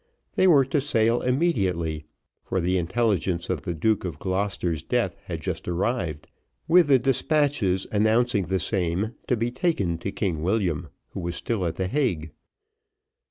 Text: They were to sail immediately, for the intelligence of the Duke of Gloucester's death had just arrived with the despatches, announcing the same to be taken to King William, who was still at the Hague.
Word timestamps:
They 0.33 0.47
were 0.47 0.65
to 0.65 0.81
sail 0.81 1.21
immediately, 1.21 2.05
for 2.43 2.59
the 2.59 2.75
intelligence 2.79 3.51
of 3.51 3.61
the 3.61 3.75
Duke 3.75 4.03
of 4.03 4.17
Gloucester's 4.17 4.81
death 4.81 5.15
had 5.25 5.41
just 5.41 5.67
arrived 5.67 6.25
with 6.67 6.87
the 6.87 6.97
despatches, 6.97 7.85
announcing 7.91 8.47
the 8.47 8.57
same 8.57 9.13
to 9.27 9.37
be 9.37 9.51
taken 9.51 9.99
to 9.99 10.11
King 10.11 10.41
William, 10.41 10.89
who 11.09 11.19
was 11.19 11.35
still 11.35 11.67
at 11.67 11.75
the 11.75 11.87
Hague. 11.87 12.31